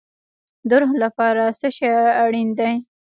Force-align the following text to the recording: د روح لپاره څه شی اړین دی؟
د 0.69 0.71
روح 0.81 0.91
لپاره 1.03 1.43
څه 1.59 1.67
شی 1.77 1.89
اړین 2.23 2.49
دی؟ 2.59 2.73